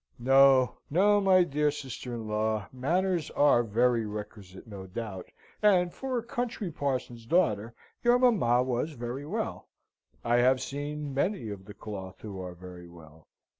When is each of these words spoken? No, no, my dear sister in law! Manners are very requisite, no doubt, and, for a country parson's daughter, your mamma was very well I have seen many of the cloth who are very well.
No, 0.17 0.79
no, 0.89 1.21
my 1.21 1.43
dear 1.43 1.69
sister 1.69 2.15
in 2.15 2.27
law! 2.27 2.67
Manners 2.73 3.29
are 3.29 3.61
very 3.61 4.03
requisite, 4.03 4.65
no 4.65 4.87
doubt, 4.87 5.27
and, 5.61 5.93
for 5.93 6.17
a 6.17 6.23
country 6.23 6.71
parson's 6.71 7.27
daughter, 7.27 7.75
your 8.03 8.17
mamma 8.17 8.63
was 8.63 8.93
very 8.93 9.27
well 9.27 9.67
I 10.25 10.37
have 10.37 10.59
seen 10.59 11.13
many 11.13 11.49
of 11.49 11.65
the 11.65 11.75
cloth 11.75 12.21
who 12.21 12.41
are 12.41 12.55
very 12.55 12.87
well. 12.87 13.27